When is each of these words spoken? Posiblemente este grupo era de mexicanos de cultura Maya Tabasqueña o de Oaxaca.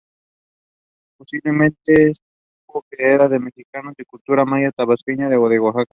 Posiblemente 1.17 1.77
este 2.09 2.21
grupo 2.67 2.83
era 2.89 3.27
de 3.27 3.37
mexicanos 3.37 3.93
de 3.95 4.03
cultura 4.05 4.45
Maya 4.45 4.71
Tabasqueña 4.71 5.27
o 5.39 5.47
de 5.49 5.59
Oaxaca. 5.59 5.89